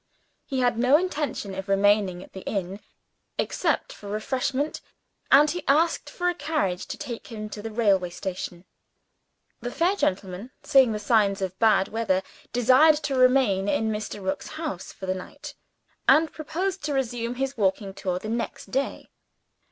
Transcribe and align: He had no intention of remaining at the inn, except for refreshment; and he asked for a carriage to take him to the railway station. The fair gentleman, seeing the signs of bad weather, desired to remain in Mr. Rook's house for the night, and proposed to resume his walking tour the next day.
He 0.47 0.61
had 0.61 0.79
no 0.79 0.97
intention 0.97 1.53
of 1.53 1.69
remaining 1.69 2.23
at 2.23 2.33
the 2.33 2.41
inn, 2.47 2.79
except 3.37 3.93
for 3.93 4.09
refreshment; 4.09 4.81
and 5.31 5.51
he 5.51 5.63
asked 5.67 6.09
for 6.09 6.27
a 6.27 6.33
carriage 6.33 6.87
to 6.87 6.97
take 6.97 7.27
him 7.27 7.49
to 7.51 7.61
the 7.61 7.69
railway 7.69 8.09
station. 8.09 8.65
The 9.59 9.69
fair 9.69 9.95
gentleman, 9.95 10.53
seeing 10.63 10.91
the 10.91 10.97
signs 10.97 11.39
of 11.39 11.59
bad 11.59 11.89
weather, 11.89 12.23
desired 12.51 12.95
to 13.03 13.15
remain 13.15 13.69
in 13.69 13.91
Mr. 13.91 14.25
Rook's 14.25 14.47
house 14.57 14.91
for 14.91 15.05
the 15.05 15.13
night, 15.13 15.53
and 16.09 16.33
proposed 16.33 16.83
to 16.85 16.93
resume 16.95 17.35
his 17.35 17.55
walking 17.55 17.93
tour 17.93 18.17
the 18.17 18.27
next 18.27 18.71
day. 18.71 19.07